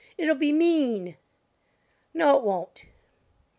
[0.17, 1.15] It'll be mean."
[2.11, 2.85] "No it won't."